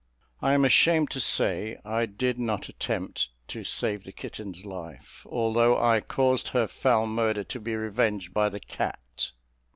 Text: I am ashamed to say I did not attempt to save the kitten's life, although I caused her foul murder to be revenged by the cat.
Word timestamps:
I 0.41 0.53
am 0.55 0.65
ashamed 0.65 1.11
to 1.11 1.19
say 1.19 1.77
I 1.85 2.07
did 2.07 2.39
not 2.39 2.67
attempt 2.67 3.29
to 3.49 3.63
save 3.63 4.03
the 4.03 4.11
kitten's 4.11 4.65
life, 4.65 5.27
although 5.29 5.77
I 5.77 6.01
caused 6.01 6.47
her 6.47 6.65
foul 6.65 7.05
murder 7.05 7.43
to 7.43 7.59
be 7.59 7.75
revenged 7.75 8.33
by 8.33 8.49
the 8.49 8.59
cat. 8.61 9.29